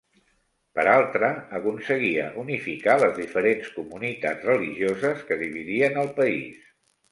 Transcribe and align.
Per 0.77 0.85
altra, 0.93 1.29
aconseguia 1.59 2.23
unificar 2.45 2.97
les 3.03 3.13
diferents 3.19 3.71
comunitats 3.77 4.49
religioses 4.51 5.23
que 5.31 5.41
dividien 5.45 6.05
el 6.07 6.13
país. 6.19 6.69